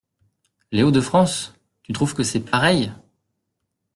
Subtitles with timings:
[0.71, 1.53] Les Hauts-de-France?
[1.83, 2.91] Tu trouves que c’est pareil?